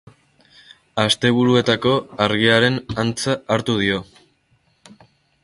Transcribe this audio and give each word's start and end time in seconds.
Asteburuetako 1.03 1.91
argiaren 2.27 2.81
antza 3.05 3.37
hartu 3.57 3.79
dio. 3.85 4.03